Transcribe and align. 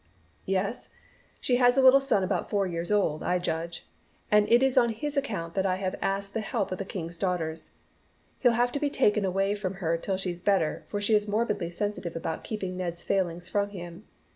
"Yes, 0.47 0.89
she 1.39 1.57
has 1.57 1.77
a 1.77 1.81
little 1.83 1.99
son 2.01 2.23
about 2.23 2.49
four 2.49 2.65
years 2.65 2.91
old, 2.91 3.21
I 3.21 3.37
judge. 3.37 3.85
And 4.31 4.51
it 4.51 4.63
is 4.63 4.75
on 4.75 4.89
his 4.89 5.15
account 5.15 5.53
that 5.53 5.67
I 5.67 5.75
have 5.75 5.93
asked 6.01 6.33
the 6.33 6.41
help 6.41 6.71
of 6.71 6.79
the 6.79 6.85
King's 6.85 7.19
Daughters. 7.19 7.73
He'll 8.39 8.53
have 8.53 8.71
to 8.71 8.79
be 8.79 8.89
taken 8.89 9.25
away 9.25 9.53
from 9.53 9.75
her 9.75 9.97
till 9.97 10.17
she's 10.17 10.41
better, 10.41 10.81
for 10.87 10.99
she 10.99 11.13
is 11.13 11.27
morbidly 11.27 11.69
sensitive 11.69 12.15
about 12.15 12.43
keeping 12.43 12.77
Ned's 12.77 13.03
failings 13.03 13.47
from 13.47 13.69
him. 13.69 14.07